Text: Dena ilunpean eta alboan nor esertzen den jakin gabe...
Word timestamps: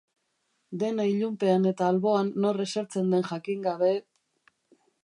Dena 0.83 1.05
ilunpean 1.09 1.67
eta 1.73 1.91
alboan 1.95 2.33
nor 2.47 2.65
esertzen 2.67 3.17
den 3.17 3.31
jakin 3.35 3.65
gabe... 3.69 3.93